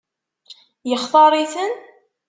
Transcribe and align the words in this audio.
Yextaṛ-iten? 0.89 1.73